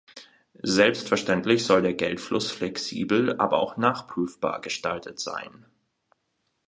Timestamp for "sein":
5.19-5.67